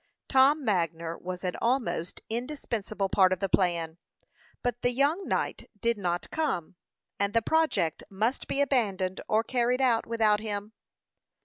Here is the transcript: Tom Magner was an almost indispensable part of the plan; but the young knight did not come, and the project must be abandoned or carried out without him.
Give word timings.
Tom 0.27 0.65
Magner 0.65 1.15
was 1.21 1.43
an 1.43 1.55
almost 1.61 2.21
indispensable 2.27 3.07
part 3.07 3.31
of 3.31 3.39
the 3.39 3.47
plan; 3.47 3.99
but 4.63 4.81
the 4.81 4.89
young 4.89 5.27
knight 5.27 5.69
did 5.79 5.95
not 5.99 6.31
come, 6.31 6.75
and 7.19 7.35
the 7.35 7.41
project 7.43 8.01
must 8.09 8.47
be 8.47 8.61
abandoned 8.61 9.21
or 9.27 9.43
carried 9.43 9.79
out 9.79 10.07
without 10.07 10.39
him. 10.39 10.73